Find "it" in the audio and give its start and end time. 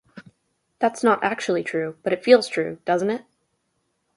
2.11-2.23, 3.11-3.23